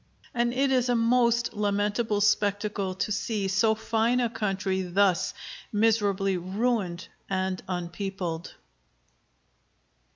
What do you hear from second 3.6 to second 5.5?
fine a country thus